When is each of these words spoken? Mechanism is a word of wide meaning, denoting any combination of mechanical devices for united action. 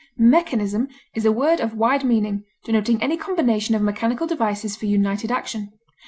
Mechanism 0.17 0.87
is 1.13 1.25
a 1.27 1.31
word 1.31 1.59
of 1.59 1.75
wide 1.75 2.03
meaning, 2.03 2.43
denoting 2.65 3.03
any 3.03 3.17
combination 3.17 3.75
of 3.75 3.83
mechanical 3.83 4.25
devices 4.25 4.75
for 4.75 4.87
united 4.87 5.29
action. 5.31 5.73